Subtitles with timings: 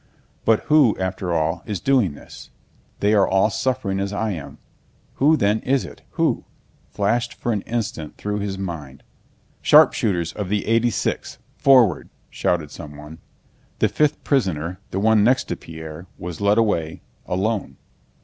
[0.45, 2.49] "But who, after all, is doing this?
[3.01, 4.57] They are all suffering as I am.
[5.17, 6.01] Who then is it?
[6.13, 6.43] Who?"
[6.89, 9.03] flashed for an instant through his mind.
[9.61, 13.19] "Sharpshooters of the 86th, forward!" shouted someone.
[13.77, 17.77] The fifth prisoner, the one next to Pierre, was led away—alone.